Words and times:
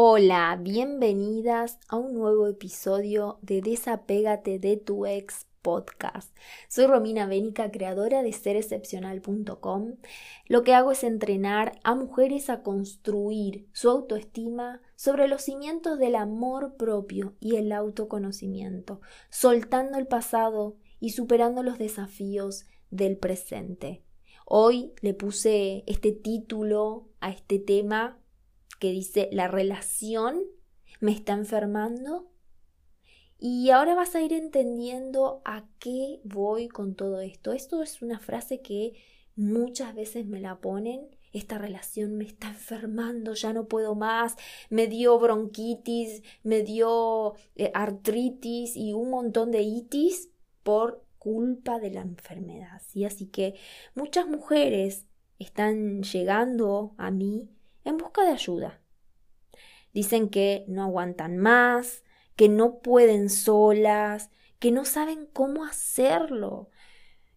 Hola, 0.00 0.56
bienvenidas 0.62 1.80
a 1.88 1.96
un 1.96 2.14
nuevo 2.14 2.46
episodio 2.46 3.40
de 3.42 3.62
Desapégate 3.62 4.60
de 4.60 4.76
tu 4.76 5.06
ex 5.06 5.48
podcast. 5.60 6.32
Soy 6.68 6.86
Romina 6.86 7.26
Bénica, 7.26 7.72
creadora 7.72 8.22
de 8.22 8.32
serexcepcional.com. 8.32 9.96
Lo 10.46 10.62
que 10.62 10.72
hago 10.72 10.92
es 10.92 11.02
entrenar 11.02 11.80
a 11.82 11.96
mujeres 11.96 12.48
a 12.48 12.62
construir 12.62 13.66
su 13.72 13.90
autoestima 13.90 14.80
sobre 14.94 15.26
los 15.26 15.42
cimientos 15.42 15.98
del 15.98 16.14
amor 16.14 16.76
propio 16.76 17.34
y 17.40 17.56
el 17.56 17.72
autoconocimiento, 17.72 19.00
soltando 19.30 19.98
el 19.98 20.06
pasado 20.06 20.76
y 21.00 21.10
superando 21.10 21.64
los 21.64 21.76
desafíos 21.76 22.66
del 22.92 23.16
presente. 23.16 24.04
Hoy 24.46 24.92
le 25.00 25.12
puse 25.12 25.82
este 25.88 26.12
título 26.12 27.08
a 27.18 27.30
este 27.30 27.58
tema 27.58 28.20
que 28.78 28.90
dice 28.90 29.28
la 29.32 29.48
relación 29.48 30.44
me 31.00 31.12
está 31.12 31.32
enfermando. 31.32 32.30
Y 33.38 33.70
ahora 33.70 33.94
vas 33.94 34.16
a 34.16 34.22
ir 34.22 34.32
entendiendo 34.32 35.42
a 35.44 35.64
qué 35.78 36.20
voy 36.24 36.68
con 36.68 36.94
todo 36.96 37.20
esto. 37.20 37.52
Esto 37.52 37.82
es 37.82 38.02
una 38.02 38.18
frase 38.18 38.60
que 38.62 38.94
muchas 39.36 39.94
veces 39.94 40.26
me 40.26 40.40
la 40.40 40.60
ponen. 40.60 41.16
Esta 41.32 41.58
relación 41.58 42.16
me 42.16 42.24
está 42.24 42.48
enfermando, 42.48 43.34
ya 43.34 43.52
no 43.52 43.68
puedo 43.68 43.94
más, 43.94 44.34
me 44.70 44.86
dio 44.86 45.18
bronquitis, 45.18 46.22
me 46.42 46.62
dio 46.62 47.34
eh, 47.54 47.70
artritis 47.74 48.76
y 48.76 48.94
un 48.94 49.10
montón 49.10 49.50
de 49.52 49.62
itis 49.62 50.30
por 50.62 51.04
culpa 51.18 51.78
de 51.78 51.90
la 51.90 52.00
enfermedad. 52.00 52.80
¿sí? 52.88 53.04
Así 53.04 53.26
que 53.26 53.54
muchas 53.94 54.26
mujeres 54.26 55.06
están 55.38 56.02
llegando 56.02 56.94
a 56.96 57.10
mí 57.10 57.50
en 57.90 57.98
busca 57.98 58.22
de 58.24 58.32
ayuda. 58.32 58.80
Dicen 59.92 60.28
que 60.28 60.64
no 60.68 60.82
aguantan 60.82 61.38
más, 61.38 62.04
que 62.36 62.48
no 62.48 62.80
pueden 62.80 63.30
solas, 63.30 64.30
que 64.58 64.70
no 64.70 64.84
saben 64.84 65.26
cómo 65.32 65.64
hacerlo, 65.64 66.70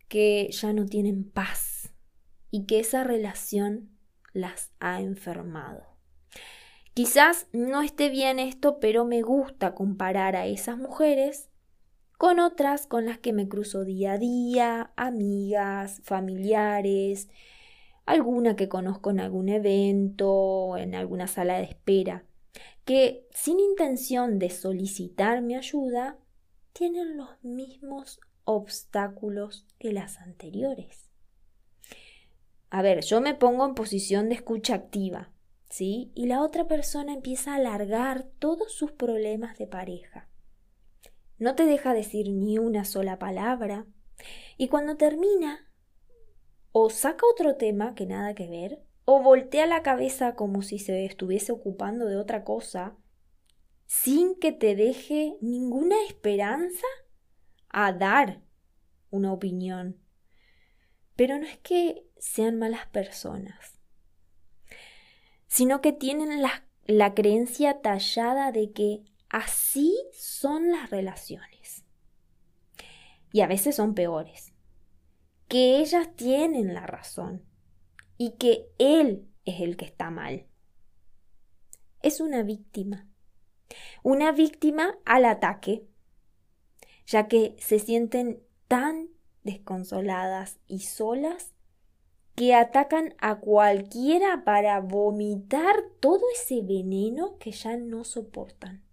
que 0.08 0.50
ya 0.52 0.74
no 0.74 0.86
tienen 0.86 1.30
paz 1.30 1.94
y 2.50 2.66
que 2.66 2.80
esa 2.80 3.04
relación 3.04 3.90
las 4.34 4.72
ha 4.80 5.02
enfermado. 5.02 5.86
Quizás 6.94 7.48
no 7.54 7.82
esté 7.82 8.10
bien 8.10 8.38
esto, 8.38 8.80
pero 8.80 9.06
me 9.06 9.22
gusta 9.22 9.74
comparar 9.74 10.36
a 10.36 10.46
esas 10.46 10.78
mujeres 10.78 11.50
con 12.18 12.40
otras 12.40 12.86
con 12.86 13.06
las 13.06 13.18
que 13.18 13.34
me 13.34 13.48
cruzo 13.48 13.84
día 13.84 14.14
a 14.14 14.18
día, 14.18 14.92
amigas, 14.96 16.02
familiares, 16.04 17.30
alguna 18.12 18.56
que 18.56 18.70
conozco 18.70 19.10
en 19.10 19.20
algún 19.20 19.50
evento, 19.50 20.78
en 20.78 20.96
alguna 20.96 21.28
sala 21.28 21.58
de 21.58 21.64
espera, 21.64 22.26
que 22.86 23.28
sin 23.34 23.60
intención 23.60 24.38
de 24.40 24.50
solicitar 24.50 25.42
mi 25.42 25.56
ayuda, 25.56 26.18
tienen 26.74 27.18
los 27.18 27.44
mismos 27.44 28.20
obstáculos 28.44 29.66
que 29.80 29.94
las 29.94 30.20
anteriores. 30.20 31.10
A 32.70 32.82
ver, 32.82 33.02
yo 33.04 33.22
me 33.22 33.34
pongo 33.34 33.66
en 33.66 33.76
posición 33.76 34.30
de 34.30 34.36
escucha 34.36 34.76
activa, 34.76 35.32
¿sí? 35.70 36.12
Y 36.16 36.28
la 36.28 36.42
otra 36.42 36.68
persona 36.68 37.14
empieza 37.14 37.54
a 37.54 37.58
alargar 37.58 38.24
todos 38.40 38.74
sus 38.74 38.92
problemas 38.92 39.58
de 39.58 39.68
pareja. 39.68 40.28
No 41.38 41.56
te 41.56 41.66
deja 41.66 41.94
decir 41.94 42.30
ni 42.30 42.58
una 42.58 42.86
sola 42.86 43.20
palabra. 43.20 43.86
Y 44.58 44.68
cuando 44.68 44.96
termina, 44.96 45.71
o 46.72 46.90
saca 46.90 47.26
otro 47.32 47.56
tema 47.56 47.96
que 47.96 48.06
nada 48.06 48.34
que 48.34 48.48
ver, 48.48 48.82
o 49.06 49.22
voltea 49.22 49.66
la 49.66 49.82
cabeza 49.82 50.36
como 50.36 50.62
si 50.62 50.80
se 50.80 51.06
estuviese 51.06 51.52
ocupando 51.52 52.06
de 52.06 52.18
otra 52.18 52.44
cosa, 52.44 52.96
sin 53.86 54.36
que 54.40 54.52
te 54.52 54.76
deje 54.76 55.36
ninguna 55.42 55.96
esperanza 56.08 56.88
a 57.70 57.92
dar 57.92 58.42
una 59.10 59.34
opinión. 59.34 60.00
Pero 61.16 61.38
no 61.38 61.46
es 61.46 61.58
que 61.58 62.06
sean 62.18 62.58
malas 62.58 62.88
personas, 62.88 63.78
sino 65.48 65.82
que 65.82 65.92
tienen 65.92 66.42
la, 66.42 66.66
la 66.86 67.14
creencia 67.14 67.82
tallada 67.82 68.54
de 68.54 68.72
que 68.72 69.04
así 69.30 69.98
son 70.14 70.72
las 70.72 70.90
relaciones. 70.90 71.84
Y 73.34 73.42
a 73.42 73.48
veces 73.48 73.76
son 73.76 73.94
peores. 73.94 74.51
Que 75.52 75.82
ellas 75.82 76.16
tienen 76.16 76.74
la 76.74 76.88
razón 76.88 77.44
y 78.18 78.38
que 78.38 78.70
él 78.78 79.28
es 79.44 79.60
el 79.60 79.76
que 79.76 79.84
está 79.84 80.10
mal. 80.10 80.48
Es 82.02 82.22
una 82.22 82.42
víctima. 82.42 83.10
Una 84.02 84.32
víctima 84.32 84.98
al 85.04 85.26
ataque, 85.26 85.86
ya 87.06 87.28
que 87.28 87.58
se 87.60 87.80
sienten 87.80 88.42
tan 88.70 89.10
desconsoladas 89.44 90.58
y 90.68 90.80
solas 90.80 91.54
que 92.36 92.56
atacan 92.56 93.14
a 93.20 93.42
cualquiera 93.42 94.46
para 94.46 94.80
vomitar 94.80 95.76
todo 96.00 96.22
ese 96.34 96.62
veneno 96.62 97.38
que 97.40 97.52
ya 97.52 97.76
no 97.76 98.06
soportan. 98.06 98.86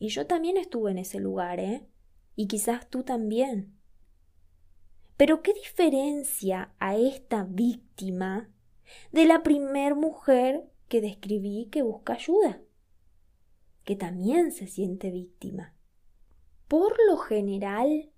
Y 0.00 0.08
yo 0.08 0.26
también 0.26 0.56
estuve 0.56 0.90
en 0.90 0.98
ese 0.98 1.20
lugar, 1.20 1.60
¿eh? 1.60 1.86
Y 2.34 2.48
quizás 2.48 2.90
tú 2.90 3.04
también. 3.04 3.73
Pero 5.16 5.42
¿qué 5.42 5.52
diferencia 5.52 6.74
a 6.80 6.96
esta 6.96 7.44
víctima 7.44 8.50
de 9.12 9.26
la 9.26 9.42
primer 9.42 9.94
mujer 9.94 10.64
que 10.88 11.00
describí 11.00 11.68
que 11.70 11.82
busca 11.82 12.14
ayuda? 12.14 12.60
Que 13.84 13.94
también 13.94 14.50
se 14.50 14.66
siente 14.66 15.12
víctima. 15.12 15.74
Por 16.66 16.96
lo 17.06 17.16
general, 17.18 18.10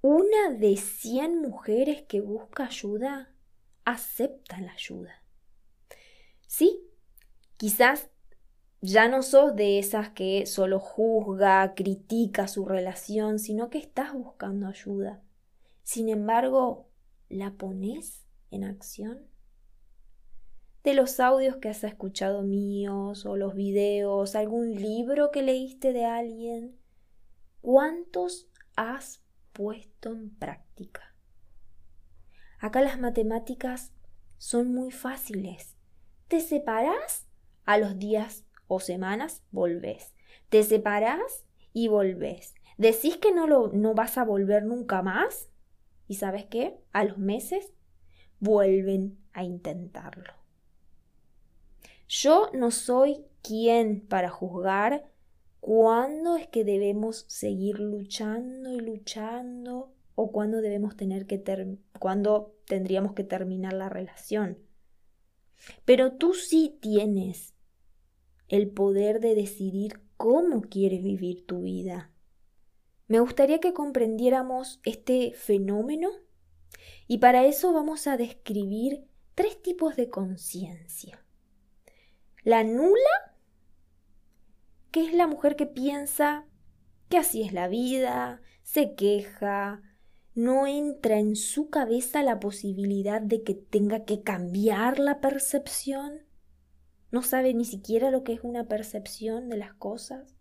una 0.00 0.50
de 0.50 0.76
cien 0.76 1.40
mujeres 1.40 2.02
que 2.02 2.20
busca 2.20 2.66
ayuda 2.66 3.32
acepta 3.84 4.60
la 4.60 4.72
ayuda. 4.72 5.22
Sí, 6.48 6.82
quizás 7.56 8.10
ya 8.80 9.06
no 9.06 9.22
sos 9.22 9.54
de 9.54 9.78
esas 9.78 10.10
que 10.10 10.46
solo 10.46 10.80
juzga, 10.80 11.74
critica 11.76 12.48
su 12.48 12.64
relación, 12.64 13.38
sino 13.38 13.70
que 13.70 13.78
estás 13.78 14.12
buscando 14.12 14.66
ayuda 14.66 15.22
sin 15.82 16.08
embargo, 16.08 16.88
¿la 17.28 17.52
pones 17.52 18.24
en 18.50 18.64
acción? 18.64 19.26
De 20.84 20.94
los 20.94 21.20
audios 21.20 21.56
que 21.56 21.68
has 21.68 21.84
escuchado 21.84 22.42
míos 22.42 23.24
o 23.24 23.36
los 23.36 23.54
videos, 23.54 24.34
algún 24.34 24.74
libro 24.74 25.30
que 25.30 25.42
leíste 25.42 25.92
de 25.92 26.04
alguien, 26.04 26.76
¿cuántos 27.60 28.48
has 28.74 29.22
puesto 29.52 30.10
en 30.10 30.30
práctica? 30.30 31.14
Acá 32.58 32.80
las 32.80 32.98
matemáticas 32.98 33.92
son 34.38 34.74
muy 34.74 34.90
fáciles. 34.90 35.76
Te 36.28 36.40
separas, 36.40 37.26
a 37.64 37.78
los 37.78 37.98
días 37.98 38.44
o 38.66 38.80
semanas 38.80 39.42
volvés. 39.50 40.14
Te 40.48 40.62
separas 40.62 41.44
y 41.72 41.88
volvés. 41.88 42.54
¿Decís 42.76 43.16
que 43.18 43.32
no, 43.32 43.46
lo, 43.46 43.68
no 43.68 43.94
vas 43.94 44.18
a 44.18 44.24
volver 44.24 44.64
nunca 44.64 45.02
más? 45.02 45.48
Y 46.12 46.16
sabes 46.16 46.44
qué? 46.44 46.78
A 46.92 47.04
los 47.04 47.16
meses 47.16 47.72
vuelven 48.38 49.16
a 49.32 49.44
intentarlo. 49.44 50.34
Yo 52.06 52.50
no 52.52 52.70
soy 52.70 53.24
quien 53.40 54.06
para 54.06 54.28
juzgar 54.28 55.10
cuándo 55.60 56.36
es 56.36 56.48
que 56.48 56.64
debemos 56.64 57.24
seguir 57.28 57.80
luchando 57.80 58.70
y 58.70 58.80
luchando 58.80 59.94
o 60.14 60.32
cuándo 60.32 60.60
debemos 60.60 60.98
tener 60.98 61.26
que 61.26 61.42
cuándo 61.98 62.58
tendríamos 62.66 63.14
que 63.14 63.24
terminar 63.24 63.72
la 63.72 63.88
relación. 63.88 64.58
Pero 65.86 66.12
tú 66.12 66.34
sí 66.34 66.76
tienes 66.82 67.54
el 68.48 68.68
poder 68.68 69.20
de 69.20 69.34
decidir 69.34 70.02
cómo 70.18 70.60
quieres 70.60 71.02
vivir 71.02 71.46
tu 71.46 71.62
vida. 71.62 72.11
Me 73.12 73.20
gustaría 73.20 73.60
que 73.60 73.74
comprendiéramos 73.74 74.80
este 74.84 75.34
fenómeno 75.34 76.08
y 77.06 77.18
para 77.18 77.44
eso 77.44 77.74
vamos 77.74 78.06
a 78.06 78.16
describir 78.16 79.06
tres 79.34 79.60
tipos 79.60 79.96
de 79.96 80.08
conciencia. 80.08 81.22
La 82.42 82.64
nula, 82.64 83.36
que 84.90 85.04
es 85.04 85.12
la 85.12 85.26
mujer 85.26 85.56
que 85.56 85.66
piensa 85.66 86.46
que 87.10 87.18
así 87.18 87.42
es 87.42 87.52
la 87.52 87.68
vida, 87.68 88.40
se 88.62 88.94
queja, 88.94 89.82
no 90.34 90.66
entra 90.66 91.18
en 91.18 91.36
su 91.36 91.68
cabeza 91.68 92.22
la 92.22 92.40
posibilidad 92.40 93.20
de 93.20 93.42
que 93.42 93.52
tenga 93.52 94.06
que 94.06 94.22
cambiar 94.22 94.98
la 94.98 95.20
percepción, 95.20 96.22
no 97.10 97.20
sabe 97.22 97.52
ni 97.52 97.66
siquiera 97.66 98.10
lo 98.10 98.24
que 98.24 98.32
es 98.32 98.40
una 98.42 98.68
percepción 98.68 99.50
de 99.50 99.58
las 99.58 99.74
cosas. 99.74 100.34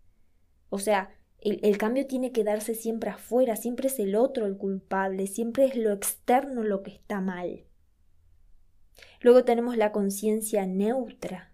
O 0.70 0.80
sea, 0.80 1.10
el, 1.42 1.78
cambio 1.80 2.06
tiene 2.06 2.32
que 2.32 2.44
darse 2.44 2.76
siempre 2.76 3.10
afuera, 3.10 3.56
siempre 3.56 3.88
es 3.88 3.98
el 3.98 4.16
otro 4.16 4.46
el 4.46 4.58
culpable, 4.58 5.26
siempre 5.26 5.66
es 5.66 5.76
lo 5.76 5.92
externo 5.92 6.64
lo 6.64 6.84
que 6.84 6.92
está 6.92 7.20
mal. 7.20 7.66
Luego 9.22 9.44
tenemos 9.44 9.76
la 9.76 9.92
conciencia 9.92 10.68
neutra, 10.68 11.52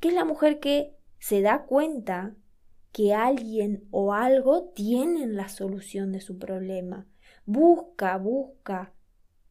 que 0.00 0.08
es 0.08 0.14
la 0.14 0.26
mujer 0.26 0.60
que 0.60 0.94
se 1.18 1.40
da 1.40 1.64
cuenta 1.64 2.36
que 2.92 3.14
alguien 3.14 3.86
o 3.90 4.12
algo 4.12 4.70
tienen 4.74 5.34
la 5.36 5.48
solución 5.48 6.12
de 6.12 6.20
su 6.20 6.38
problema. 6.38 7.06
Busca, 7.46 8.18
busca, 8.18 8.92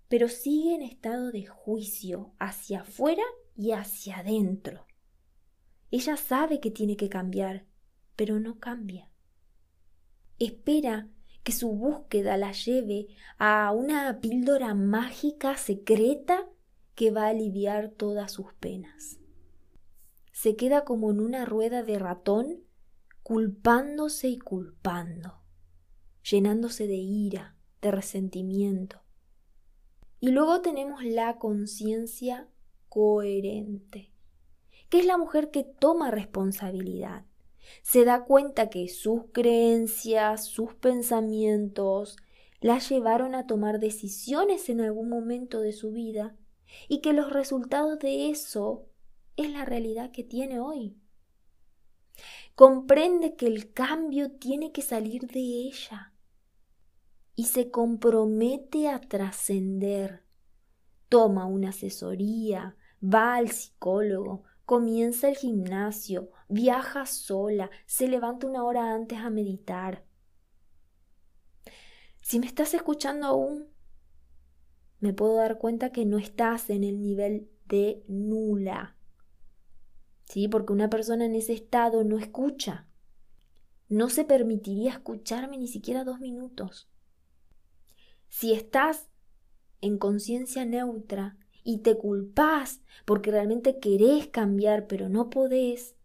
pero 0.08 0.28
sigue 0.28 0.76
en 0.76 0.82
estado 0.82 1.32
de 1.32 1.46
juicio 1.46 2.34
hacia 2.40 2.82
afuera 2.82 3.24
y 3.56 3.72
hacia 3.72 4.20
adentro. 4.20 4.86
Ella 5.90 6.18
sabe 6.18 6.60
que 6.60 6.72
tiene 6.72 6.98
que 6.98 7.10
cambiar, 7.10 7.67
pero 8.18 8.42
no 8.42 8.60
cambia. 8.60 9.10
Espera 10.40 11.08
que 11.44 11.54
su 11.54 11.72
búsqueda 11.72 12.36
la 12.36 12.52
lleve 12.52 13.08
a 13.38 13.72
una 13.72 14.20
píldora 14.20 14.74
mágica 14.74 15.56
secreta 15.56 16.50
que 16.94 17.12
va 17.12 17.28
a 17.28 17.30
aliviar 17.30 17.92
todas 17.92 18.34
sus 18.34 18.54
penas. 18.56 19.20
Se 20.34 20.56
queda 20.56 20.84
como 20.84 21.12
en 21.12 21.22
una 21.22 21.46
rueda 21.46 21.84
de 21.84 22.00
ratón, 22.00 22.64
culpándose 23.24 24.28
y 24.30 24.40
culpando, 24.40 25.42
llenándose 26.30 26.88
de 26.88 26.96
ira, 26.96 27.56
de 27.82 27.92
resentimiento. 27.92 29.02
Y 30.20 30.32
luego 30.32 30.62
tenemos 30.62 31.04
la 31.04 31.38
conciencia 31.38 32.50
coherente, 32.90 34.12
que 34.90 35.00
es 35.00 35.06
la 35.06 35.18
mujer 35.18 35.52
que 35.52 35.64
toma 35.64 36.10
responsabilidad, 36.10 37.27
se 37.82 38.06
da 38.06 38.26
cuenta 38.26 38.70
que 38.70 38.88
sus 38.90 39.24
creencias, 39.32 40.46
sus 40.46 40.74
pensamientos, 40.76 42.18
la 42.62 42.80
llevaron 42.80 43.36
a 43.36 43.46
tomar 43.46 43.80
decisiones 43.80 44.70
en 44.70 44.82
algún 44.82 45.10
momento 45.10 45.62
de 45.62 45.74
su 45.74 45.92
vida 45.92 46.36
y 46.88 47.02
que 47.02 47.14
los 47.14 47.32
resultados 47.32 48.00
de 48.00 48.30
eso 48.30 48.86
es 49.36 49.52
la 49.52 49.66
realidad 49.66 50.12
que 50.12 50.24
tiene 50.24 50.60
hoy. 50.60 50.98
Comprende 52.56 53.36
que 53.36 53.46
el 53.46 53.72
cambio 53.72 54.32
tiene 54.32 54.72
que 54.72 54.82
salir 54.82 55.28
de 55.28 55.40
ella 55.40 56.14
y 57.36 57.46
se 57.46 57.70
compromete 57.70 58.90
a 58.90 59.00
trascender. 59.00 60.24
Toma 61.08 61.46
una 61.46 61.70
asesoría, 61.70 62.76
va 63.02 63.36
al 63.36 63.52
psicólogo, 63.52 64.44
comienza 64.68 65.30
el 65.30 65.38
gimnasio, 65.38 66.30
viaja 66.50 67.06
sola, 67.06 67.72
se 67.86 68.10
levanta 68.10 68.48
una 68.48 68.66
hora 68.66 68.94
antes 68.94 69.18
a 69.18 69.30
meditar. 69.30 70.04
Si 72.22 72.38
me 72.38 72.48
estás 72.48 72.74
escuchando 72.74 73.28
aún, 73.28 73.70
me 75.00 75.14
puedo 75.14 75.36
dar 75.36 75.58
cuenta 75.58 75.94
que 75.94 76.06
no 76.06 76.18
estás 76.18 76.70
en 76.70 76.84
el 76.84 77.00
nivel 77.02 77.50
de 77.68 78.04
nula. 78.10 78.98
¿Sí? 80.26 80.50
Porque 80.50 80.74
una 80.74 80.90
persona 80.90 81.24
en 81.24 81.36
ese 81.36 81.54
estado 81.54 82.04
no 82.04 82.20
escucha. 82.20 82.90
No 83.88 84.10
se 84.10 84.26
permitiría 84.26 84.92
escucharme 84.92 85.58
ni 85.58 85.70
siquiera 85.70 86.04
dos 86.04 86.20
minutos. 86.20 86.90
Si 88.28 88.52
estás 88.52 89.08
en 89.80 89.98
conciencia 89.98 90.66
neutra 90.66 91.38
y 91.68 91.80
te 91.80 91.98
culpás 91.98 92.80
porque 93.04 93.30
realmente 93.30 93.78
querés 93.78 94.30
cambiar 94.30 94.88
pero 94.88 95.10
no 95.10 95.30
podés, 95.30 95.98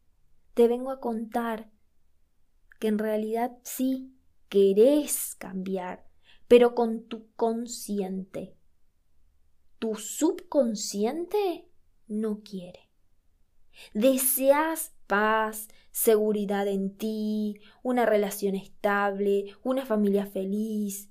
te 0.54 0.66
vengo 0.66 0.90
a 0.90 0.98
contar 0.98 1.70
que 2.80 2.88
en 2.88 2.98
realidad 2.98 3.56
sí 3.62 4.12
querés 4.48 5.36
cambiar, 5.36 6.04
pero 6.48 6.74
con 6.74 7.04
tu 7.04 7.30
consciente. 7.36 8.56
Tu 9.78 9.94
subconsciente 9.94 11.68
no 12.08 12.42
quiere. 12.42 12.90
Deseas 13.94 14.92
paz, 15.06 15.68
seguridad 15.92 16.66
en 16.66 16.96
ti, 16.96 17.60
una 17.84 18.04
relación 18.04 18.56
estable, 18.56 19.54
una 19.62 19.86
familia 19.86 20.26
feliz. 20.26 21.08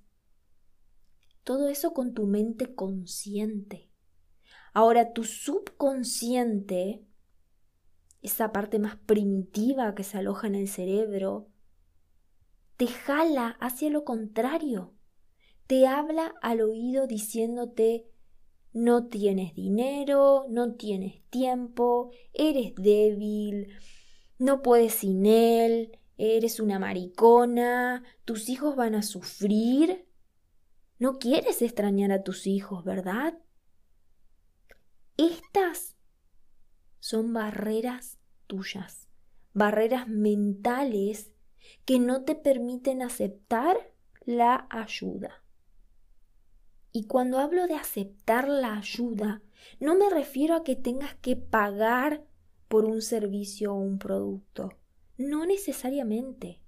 Todo 1.45 1.69
eso 1.69 1.94
con 1.94 2.13
tu 2.13 2.27
mente 2.27 2.75
consciente. 2.75 3.90
Ahora 4.73 5.13
tu 5.13 5.23
subconsciente 5.23 7.06
esa 8.21 8.51
parte 8.51 8.79
más 8.79 8.95
primitiva 8.95 9.95
que 9.95 10.03
se 10.03 10.18
aloja 10.18 10.47
en 10.47 10.56
el 10.56 10.68
cerebro, 10.68 11.47
te 12.77 12.88
jala 12.88 13.57
hacia 13.59 13.89
lo 13.89 14.03
contrario. 14.03 14.94
Te 15.68 15.88
habla 15.88 16.33
al 16.41 16.62
oído 16.62 17.07
diciéndote 17.07 18.07
no 18.73 19.07
tienes 19.07 19.53
dinero, 19.53 20.45
no 20.50 20.75
tienes 20.75 21.21
tiempo, 21.29 22.12
eres 22.33 22.73
débil, 22.75 23.68
no 24.38 24.62
puedes 24.62 24.94
sin 24.94 25.25
él, 25.25 26.00
eres 26.18 26.59
una 26.59 26.79
maricona, 26.79 28.03
tus 28.23 28.50
hijos 28.50 28.75
van 28.75 28.95
a 28.95 29.01
sufrir. 29.01 30.07
No 31.00 31.18
quieres 31.18 31.62
extrañar 31.62 32.12
a 32.12 32.23
tus 32.23 32.47
hijos, 32.47 32.83
¿verdad? 32.85 33.38
Estas 35.21 35.95
son 37.00 37.31
barreras 37.31 38.18
tuyas, 38.47 39.07
barreras 39.53 40.07
mentales 40.07 41.31
que 41.85 42.00
no 42.00 42.23
te 42.23 42.33
permiten 42.33 43.03
aceptar 43.03 43.77
la 44.25 44.65
ayuda. 44.71 45.44
Y 46.91 47.06
cuando 47.06 47.38
hablo 47.38 47.68
de 47.68 47.75
aceptar 47.75 48.50
la 48.50 48.75
ayuda, 48.75 49.44
no 49.79 49.94
me 49.94 50.09
refiero 50.09 50.56
a 50.56 50.63
que 50.63 50.75
tengas 50.75 51.13
que 51.13 51.35
pagar 51.35 52.25
por 52.68 52.85
un 52.85 53.03
servicio 53.03 53.75
o 53.75 53.77
un 53.77 54.00
producto. 54.00 54.73
No 55.19 55.45
necesariamente. 55.45 56.63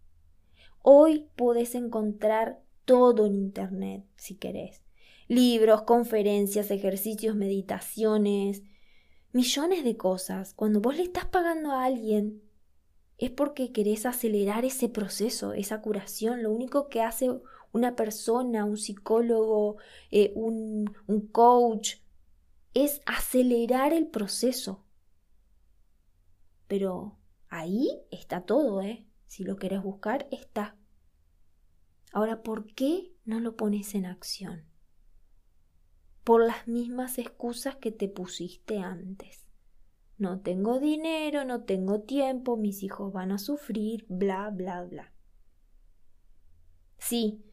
Hoy 0.84 1.28
podés 1.36 1.74
encontrar 1.74 2.62
todo 2.86 3.26
en 3.26 3.34
Internet, 3.34 4.06
si 4.16 4.36
querés. 4.36 4.84
Libros, 5.28 5.84
conferencias, 5.84 6.72
ejercicios, 6.72 7.36
meditaciones, 7.36 8.64
millones 9.32 9.84
de 9.84 9.98
cosas. 9.98 10.54
Cuando 10.54 10.82
vos 10.82 10.96
le 10.96 11.04
estás 11.04 11.26
pagando 11.26 11.72
a 11.72 11.86
alguien, 11.86 12.42
es 13.18 13.32
porque 13.32 13.72
querés 13.72 14.06
acelerar 14.06 14.66
ese 14.66 14.90
proceso, 14.90 15.54
esa 15.54 15.82
curación. 15.82 16.44
Lo 16.44 16.52
único 16.52 16.90
que 16.90 17.02
hace 17.02 17.30
una 17.72 17.96
persona, 17.96 18.66
un 18.66 18.78
psicólogo, 18.78 19.78
eh, 20.12 20.32
un, 20.36 20.94
un 21.08 21.28
coach, 21.28 21.96
es 22.74 23.02
acelerar 23.06 23.94
el 23.94 24.08
proceso. 24.08 24.84
Pero 26.68 27.18
ahí 27.50 27.88
está 28.12 28.46
todo, 28.46 28.82
¿eh? 28.82 29.06
Si 29.26 29.44
lo 29.44 29.58
querés 29.58 29.82
buscar, 29.82 30.28
está. 30.32 30.76
Ahora, 32.12 32.44
¿por 32.44 32.74
qué 32.74 33.14
no 33.26 33.40
lo 33.40 33.56
pones 33.56 33.96
en 33.96 34.06
acción? 34.06 34.73
Por 36.24 36.46
las 36.46 36.68
mismas 36.68 37.18
excusas 37.18 37.76
que 37.76 37.92
te 37.92 38.08
pusiste 38.08 38.80
antes. 38.80 39.44
No 40.18 40.42
tengo 40.42 40.80
dinero, 40.80 41.44
no 41.44 41.64
tengo 41.64 42.02
tiempo, 42.02 42.56
mis 42.56 42.84
hijos 42.84 43.12
van 43.12 43.32
a 43.32 43.38
sufrir, 43.38 44.06
bla, 44.08 44.50
bla, 44.50 44.84
bla. 44.84 45.12
Sí, 46.98 47.44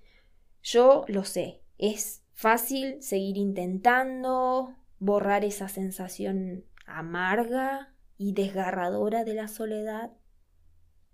yo 0.62 1.04
lo 1.08 1.24
sé, 1.24 1.62
es 1.78 2.22
fácil 2.34 3.02
seguir 3.02 3.36
intentando 3.36 4.76
borrar 4.98 5.44
esa 5.44 5.68
sensación 5.68 6.64
amarga 6.86 7.94
y 8.18 8.32
desgarradora 8.32 9.24
de 9.24 9.34
la 9.34 9.48
soledad, 9.48 10.12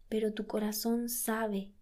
pero 0.09 0.35
tu 0.35 0.47
corazón 0.47 1.09
sabe 1.09 1.73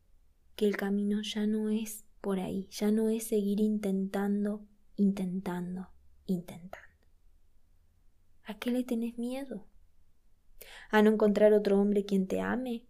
que 0.54 0.66
el 0.66 0.76
camino 0.76 1.22
ya 1.22 1.46
no 1.46 1.70
es 1.70 2.04
por 2.20 2.38
ahí, 2.38 2.68
ya 2.70 2.90
no 2.90 3.08
es 3.08 3.26
seguir 3.26 3.60
intentando 3.60 4.66
intentando, 4.96 5.88
intentando. 6.26 6.86
¿A 8.44 8.58
qué 8.58 8.70
le 8.70 8.84
tenés 8.84 9.18
miedo? 9.18 9.66
¿A 10.90 11.02
no 11.02 11.10
encontrar 11.10 11.52
otro 11.52 11.80
hombre 11.80 12.04
quien 12.04 12.26
te 12.26 12.40
ame? 12.40 12.86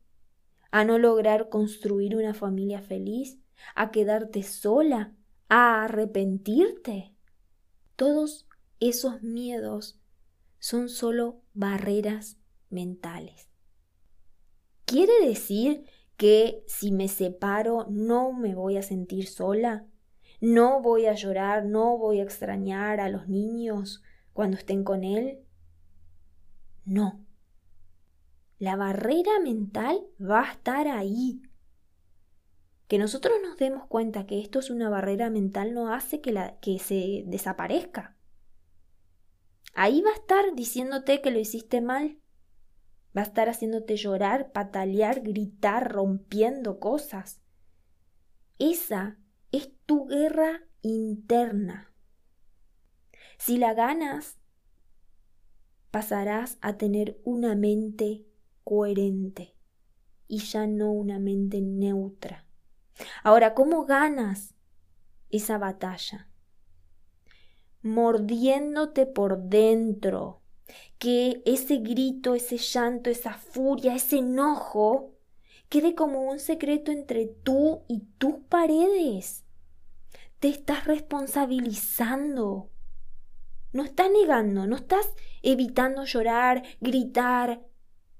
¿A 0.70 0.84
no 0.84 0.98
lograr 0.98 1.48
construir 1.48 2.16
una 2.16 2.34
familia 2.34 2.82
feliz? 2.82 3.38
¿A 3.74 3.90
quedarte 3.90 4.42
sola? 4.42 5.14
¿A 5.48 5.84
arrepentirte? 5.84 7.14
Todos 7.96 8.48
esos 8.80 9.22
miedos 9.22 10.00
son 10.58 10.88
solo 10.88 11.42
barreras 11.52 12.38
mentales. 12.70 13.48
¿Quiere 14.84 15.26
decir 15.26 15.84
que 16.16 16.64
si 16.66 16.90
me 16.90 17.08
separo 17.08 17.86
no 17.88 18.32
me 18.32 18.54
voy 18.54 18.76
a 18.76 18.82
sentir 18.82 19.26
sola? 19.28 19.86
No 20.40 20.80
voy 20.80 21.06
a 21.06 21.14
llorar, 21.14 21.64
no 21.64 21.98
voy 21.98 22.20
a 22.20 22.24
extrañar 22.24 23.00
a 23.00 23.08
los 23.08 23.28
niños 23.28 24.02
cuando 24.32 24.56
estén 24.56 24.84
con 24.84 25.04
él. 25.04 25.40
No. 26.84 27.24
La 28.58 28.76
barrera 28.76 29.40
mental 29.42 30.06
va 30.20 30.42
a 30.48 30.52
estar 30.52 30.88
ahí. 30.88 31.42
Que 32.88 32.98
nosotros 32.98 33.38
nos 33.42 33.56
demos 33.56 33.86
cuenta 33.86 34.26
que 34.26 34.40
esto 34.40 34.58
es 34.58 34.70
una 34.70 34.88
barrera 34.90 35.30
mental 35.30 35.72
no 35.72 35.92
hace 35.92 36.20
que, 36.20 36.32
la, 36.32 36.58
que 36.60 36.78
se 36.78 37.24
desaparezca. 37.26 38.16
Ahí 39.74 40.02
va 40.02 40.10
a 40.10 40.14
estar 40.14 40.54
diciéndote 40.54 41.20
que 41.20 41.30
lo 41.30 41.38
hiciste 41.38 41.80
mal. 41.80 42.18
Va 43.16 43.22
a 43.22 43.24
estar 43.24 43.48
haciéndote 43.48 43.96
llorar, 43.96 44.52
patalear, 44.52 45.22
gritar, 45.22 45.90
rompiendo 45.90 46.78
cosas. 46.78 47.40
Esa 48.58 49.18
es 49.56 49.70
tu 49.86 50.06
guerra 50.06 50.62
interna. 50.82 51.92
Si 53.38 53.56
la 53.56 53.74
ganas, 53.74 54.38
pasarás 55.90 56.58
a 56.60 56.76
tener 56.76 57.20
una 57.24 57.54
mente 57.54 58.26
coherente 58.64 59.54
y 60.26 60.38
ya 60.38 60.66
no 60.66 60.90
una 60.90 61.20
mente 61.20 61.60
neutra. 61.60 62.46
Ahora, 63.22 63.54
¿cómo 63.54 63.84
ganas 63.84 64.54
esa 65.30 65.58
batalla? 65.58 66.28
Mordiéndote 67.82 69.06
por 69.06 69.38
dentro, 69.38 70.42
que 70.98 71.42
ese 71.44 71.76
grito, 71.76 72.34
ese 72.34 72.56
llanto, 72.56 73.10
esa 73.10 73.34
furia, 73.34 73.94
ese 73.94 74.18
enojo 74.18 75.12
quede 75.68 75.94
como 75.94 76.22
un 76.22 76.38
secreto 76.40 76.90
entre 76.90 77.26
tú 77.26 77.82
y 77.88 78.00
tus 78.18 78.36
paredes. 78.48 79.43
Te 80.38 80.48
estás 80.48 80.86
responsabilizando. 80.86 82.70
No 83.72 83.82
estás 83.84 84.10
negando, 84.10 84.66
no 84.66 84.76
estás 84.76 85.08
evitando 85.42 86.04
llorar, 86.04 86.62
gritar. 86.80 87.64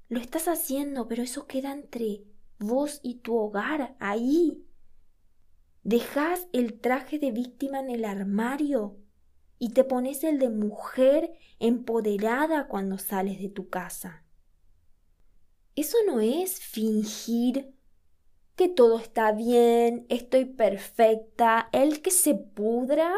Lo 0.09 0.19
estás 0.19 0.47
haciendo, 0.47 1.07
pero 1.07 1.23
eso 1.23 1.47
queda 1.47 1.71
entre 1.71 2.23
vos 2.59 2.99
y 3.03 3.15
tu 3.15 3.35
hogar, 3.37 3.95
ahí. 3.99 4.65
Dejas 5.83 6.47
el 6.51 6.79
traje 6.79 7.19
de 7.19 7.31
víctima 7.31 7.79
en 7.79 7.89
el 7.89 8.05
armario 8.05 8.97
y 9.59 9.69
te 9.69 9.83
pones 9.83 10.23
el 10.23 10.39
de 10.39 10.49
mujer 10.49 11.33
empoderada 11.59 12.67
cuando 12.67 12.97
sales 12.97 13.39
de 13.39 13.49
tu 13.49 13.69
casa. 13.69 14.25
Eso 15.75 15.97
no 16.07 16.19
es 16.21 16.59
fingir 16.59 17.74
que 18.55 18.69
todo 18.69 18.99
está 18.99 19.31
bien, 19.33 20.05
estoy 20.09 20.45
perfecta, 20.45 21.69
el 21.71 22.01
que 22.01 22.11
se 22.11 22.35
pudra, 22.35 23.13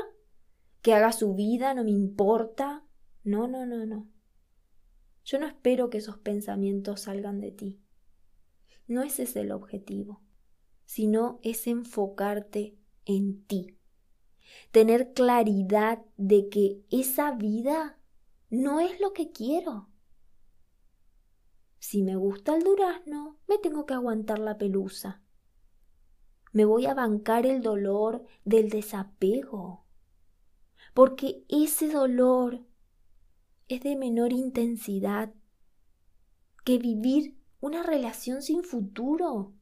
que 0.82 0.94
haga 0.94 1.12
su 1.12 1.36
vida, 1.36 1.74
no 1.74 1.84
me 1.84 1.92
importa. 1.92 2.84
No, 3.24 3.48
no, 3.48 3.66
no, 3.66 3.86
no. 3.86 4.10
Yo 5.24 5.40
no 5.40 5.48
espero 5.48 5.90
que 5.90 5.98
esos 5.98 6.18
pensamientos 6.18 7.02
salgan 7.02 7.40
de 7.42 7.52
ti. 7.52 7.82
No 8.88 9.04
ese 9.04 9.24
es 9.24 9.36
el 9.36 9.52
objetivo, 9.52 10.24
sino 10.86 11.40
es 11.44 11.68
enfocarte 11.68 12.78
en 13.06 13.44
ti. 13.46 13.78
Tener 14.72 15.12
claridad 15.14 16.06
de 16.16 16.48
que 16.48 16.86
esa 16.90 17.32
vida 17.32 18.00
no 18.50 18.80
es 18.80 19.00
lo 19.02 19.12
que 19.12 19.32
quiero. 19.32 19.90
Si 21.80 22.02
me 22.02 22.16
gusta 22.16 22.56
el 22.56 22.64
durazno, 22.64 23.40
me 23.48 23.58
tengo 23.58 23.86
que 23.86 23.94
aguantar 23.94 24.40
la 24.40 24.58
pelusa. 24.58 25.22
Me 26.58 26.66
voy 26.66 26.88
a 26.88 26.96
bancar 26.96 27.46
el 27.46 27.62
dolor 27.62 28.26
del 28.44 28.70
desapego, 28.70 29.86
porque 30.96 31.46
ese 31.50 31.88
dolor 31.88 32.66
es 33.68 33.82
de 33.82 33.96
menor 33.96 34.34
intensidad 34.34 35.32
que 36.66 36.80
vivir 36.80 37.38
una 37.60 37.84
relación 37.84 38.42
sin 38.42 38.64
futuro, 38.64 39.54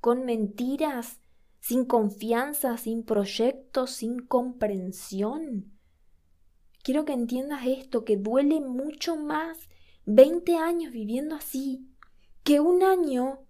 con 0.00 0.24
mentiras, 0.24 1.18
sin 1.58 1.84
confianza, 1.84 2.76
sin 2.76 3.02
proyectos, 3.02 3.90
sin 3.90 4.20
comprensión. 4.20 5.76
Quiero 6.84 7.04
que 7.04 7.12
entiendas 7.12 7.66
esto, 7.66 8.04
que 8.04 8.16
duele 8.16 8.60
mucho 8.60 9.16
más 9.16 9.58
20 10.06 10.58
años 10.58 10.92
viviendo 10.92 11.34
así 11.34 11.88
que 12.44 12.60
un 12.60 12.84
año 12.84 13.43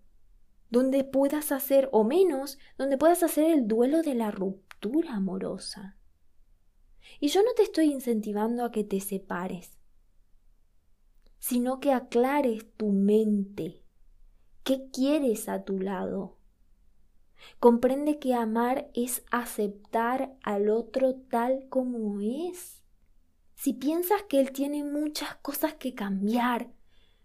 donde 0.75 1.05
puedas 1.05 1.53
hacer, 1.53 1.89
o 1.93 2.03
menos, 2.03 2.59
donde 2.77 2.99
puedas 2.99 3.23
hacer 3.23 3.45
el 3.45 3.69
duelo 3.69 4.03
de 4.03 4.17
la 4.17 4.33
ruptura 4.33 5.15
amorosa. 5.15 5.97
Y 7.21 7.29
yo 7.29 7.45
no 7.45 7.55
te 7.55 7.63
estoy 7.63 7.93
incentivando 7.93 8.65
a 8.65 8.73
que 8.73 8.83
te 8.83 8.99
separes, 8.99 9.79
sino 11.39 11.79
que 11.79 11.93
aclares 11.93 12.67
tu 12.77 12.91
mente. 12.91 13.85
¿Qué 14.65 14.91
quieres 14.91 15.49
a 15.49 15.63
tu 15.63 15.79
lado? 15.79 16.39
Comprende 17.61 18.19
que 18.19 18.35
amar 18.35 18.91
es 18.95 19.23
aceptar 19.31 20.37
al 20.43 20.71
otro 20.71 21.15
tal 21.15 21.69
como 21.69 22.19
es. 22.21 22.83
Si 23.55 23.75
piensas 23.75 24.25
que 24.25 24.41
él 24.41 24.51
tiene 24.51 24.83
muchas 24.83 25.37
cosas 25.37 25.75
que 25.75 25.95
cambiar 25.95 26.73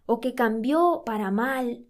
o 0.06 0.20
que 0.20 0.36
cambió 0.36 1.02
para 1.04 1.32
mal, 1.32 1.88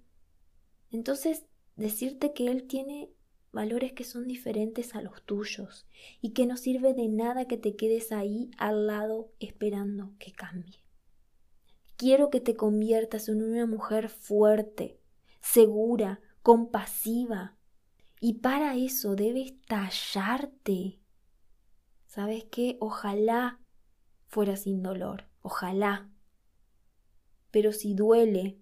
entonces 0.91 1.48
decirte 1.79 2.33
que 2.33 2.51
él 2.51 2.67
tiene 2.67 3.11
valores 3.51 3.93
que 3.93 4.03
son 4.03 4.27
diferentes 4.27 4.95
a 4.95 5.01
los 5.01 5.23
tuyos 5.23 5.87
y 6.21 6.31
que 6.31 6.45
no 6.45 6.57
sirve 6.57 6.93
de 6.93 7.07
nada 7.07 7.45
que 7.45 7.57
te 7.57 7.75
quedes 7.75 8.11
ahí 8.11 8.51
al 8.57 8.87
lado 8.87 9.31
esperando 9.39 10.13
que 10.19 10.31
cambie. 10.31 10.83
Quiero 11.97 12.29
que 12.29 12.39
te 12.39 12.55
conviertas 12.55 13.27
en 13.27 13.41
una 13.41 13.65
mujer 13.65 14.09
fuerte, 14.09 14.99
segura, 15.41 16.21
compasiva, 16.43 17.57
y 18.21 18.35
para 18.35 18.75
eso 18.75 19.15
debes 19.15 19.53
tallarte. 19.67 20.99
¿Sabes 22.07 22.45
qué? 22.51 22.77
Ojalá 22.79 23.59
fuera 24.27 24.57
sin 24.57 24.83
dolor, 24.83 25.25
ojalá. 25.41 26.09
Pero 27.51 27.71
si 27.71 27.93
duele, 27.93 28.59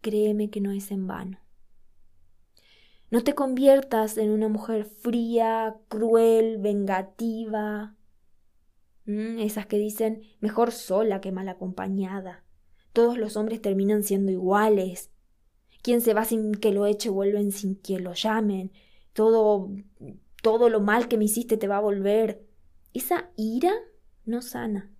créeme 0.00 0.50
que 0.50 0.60
no 0.60 0.72
es 0.72 0.90
en 0.90 1.06
vano. 1.06 1.45
No 3.10 3.22
te 3.22 3.34
conviertas 3.34 4.18
en 4.18 4.30
una 4.30 4.48
mujer 4.48 4.84
fría, 4.84 5.76
cruel, 5.88 6.58
vengativa. 6.58 7.94
Mm, 9.04 9.38
esas 9.38 9.66
que 9.66 9.78
dicen 9.78 10.22
mejor 10.40 10.72
sola 10.72 11.20
que 11.20 11.30
mal 11.30 11.48
acompañada. 11.48 12.44
Todos 12.92 13.16
los 13.16 13.36
hombres 13.36 13.62
terminan 13.62 14.02
siendo 14.02 14.32
iguales. 14.32 15.10
Quien 15.82 16.00
se 16.00 16.14
va 16.14 16.24
sin 16.24 16.54
que 16.54 16.72
lo 16.72 16.86
eche 16.86 17.08
vuelven 17.08 17.52
sin 17.52 17.76
que 17.76 18.00
lo 18.00 18.14
llamen. 18.14 18.72
Todo 19.12 19.70
todo 20.42 20.68
lo 20.68 20.80
mal 20.80 21.08
que 21.08 21.16
me 21.16 21.24
hiciste 21.24 21.56
te 21.56 21.68
va 21.68 21.76
a 21.76 21.80
volver. 21.80 22.44
Esa 22.92 23.30
ira 23.36 23.72
no 24.24 24.42
sana. 24.42 24.90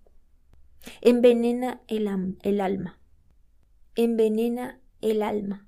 Envenena 1.01 1.81
el, 1.87 2.37
el 2.41 2.61
alma. 2.61 2.99
Envenena 3.95 4.79
el 5.01 5.21
alma. 5.21 5.67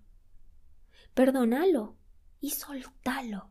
Perdónalo 1.14 1.99
y 2.40 2.52
soltalo. 2.52 3.50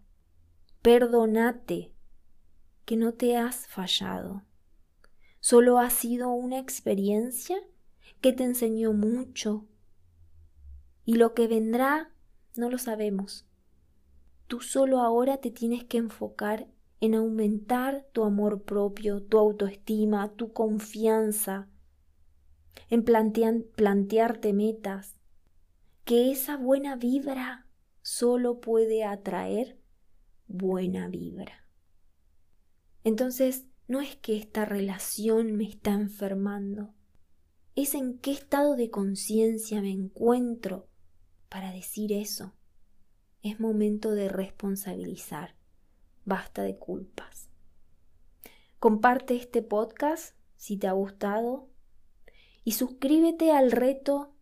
Perdónate 0.82 1.92
que 2.84 2.96
no 2.96 3.12
te 3.12 3.36
has 3.36 3.66
fallado. 3.66 4.42
Solo 5.40 5.78
ha 5.78 5.90
sido 5.90 6.30
una 6.30 6.58
experiencia 6.58 7.56
que 8.20 8.32
te 8.32 8.44
enseñó 8.44 8.92
mucho. 8.92 9.66
Y 11.04 11.14
lo 11.14 11.34
que 11.34 11.46
vendrá 11.46 12.10
no 12.56 12.70
lo 12.70 12.78
sabemos. 12.78 13.46
Tú 14.46 14.60
solo 14.60 15.00
ahora 15.00 15.36
te 15.38 15.50
tienes 15.50 15.84
que 15.84 15.98
enfocar 15.98 16.66
en 17.00 17.14
aumentar 17.14 18.06
tu 18.12 18.24
amor 18.24 18.62
propio, 18.62 19.22
tu 19.22 19.38
autoestima, 19.38 20.30
tu 20.32 20.52
confianza, 20.52 21.68
en 22.90 23.04
plantearte 23.04 24.52
metas, 24.52 25.14
que 26.04 26.32
esa 26.32 26.56
buena 26.56 26.96
vibra 26.96 27.67
solo 28.08 28.58
puede 28.58 29.04
atraer 29.04 29.76
buena 30.46 31.08
vibra. 31.08 31.66
Entonces, 33.04 33.66
no 33.86 34.00
es 34.00 34.16
que 34.16 34.38
esta 34.38 34.64
relación 34.64 35.58
me 35.58 35.68
está 35.68 35.92
enfermando, 35.92 36.94
es 37.76 37.94
en 37.94 38.18
qué 38.18 38.32
estado 38.32 38.76
de 38.76 38.88
conciencia 38.88 39.82
me 39.82 39.90
encuentro 39.90 40.88
para 41.50 41.70
decir 41.70 42.14
eso. 42.14 42.54
Es 43.42 43.60
momento 43.60 44.12
de 44.12 44.30
responsabilizar 44.30 45.54
basta 46.24 46.62
de 46.62 46.78
culpas. 46.78 47.50
Comparte 48.78 49.36
este 49.36 49.60
podcast 49.60 50.34
si 50.56 50.78
te 50.78 50.86
ha 50.86 50.92
gustado 50.92 51.68
y 52.64 52.72
suscríbete 52.72 53.52
al 53.52 53.70
reto 53.70 54.34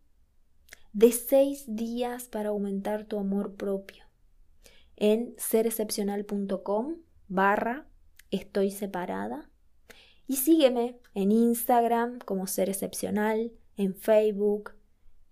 de 0.97 1.13
seis 1.13 1.65
días 1.67 2.25
para 2.25 2.49
aumentar 2.49 3.05
tu 3.05 3.19
amor 3.19 3.55
propio 3.57 4.07
en 4.97 5.35
serexcepcional.com 5.37 6.95
barra 7.29 7.87
estoy 8.31 8.71
separada 8.71 9.51
y 10.27 10.37
sígueme 10.37 10.99
en 11.13 11.33
Instagram 11.33 12.19
como 12.21 12.47
Ser 12.47 12.71
Excepcional, 12.71 13.53
en 13.77 13.95
Facebook 13.95 14.71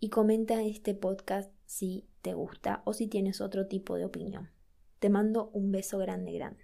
y 0.00 0.10
comenta 0.10 0.62
este 0.62 0.94
podcast 0.94 1.50
si 1.64 2.06
te 2.20 2.34
gusta 2.34 2.82
o 2.84 2.92
si 2.92 3.06
tienes 3.06 3.40
otro 3.40 3.66
tipo 3.66 3.96
de 3.96 4.04
opinión. 4.04 4.50
Te 4.98 5.08
mando 5.08 5.48
un 5.54 5.72
beso 5.72 5.96
grande, 5.96 6.32
grande. 6.32 6.63